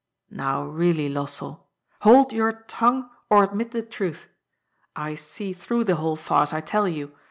[0.31, 1.49] "Now really, Lossell
[2.01, 4.25] —"^^ Hold your tongue, or admit the truth.
[4.95, 7.13] I see through the whole farce, I tell you.